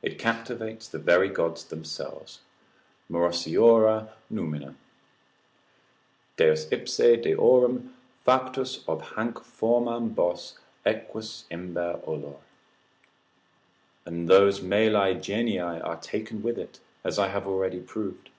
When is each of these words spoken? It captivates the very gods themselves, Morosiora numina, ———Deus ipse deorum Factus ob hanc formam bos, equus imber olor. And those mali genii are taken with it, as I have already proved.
It 0.00 0.18
captivates 0.18 0.88
the 0.88 0.98
very 0.98 1.28
gods 1.28 1.64
themselves, 1.66 2.40
Morosiora 3.10 4.08
numina, 4.32 4.74
———Deus 6.38 6.66
ipse 6.72 7.20
deorum 7.22 7.90
Factus 8.26 8.82
ob 8.88 9.02
hanc 9.16 9.34
formam 9.40 10.14
bos, 10.14 10.58
equus 10.86 11.44
imber 11.50 12.00
olor. 12.06 12.38
And 14.06 14.30
those 14.30 14.62
mali 14.62 15.14
genii 15.16 15.58
are 15.58 15.96
taken 16.00 16.42
with 16.42 16.56
it, 16.56 16.80
as 17.04 17.18
I 17.18 17.28
have 17.28 17.46
already 17.46 17.80
proved. 17.80 18.30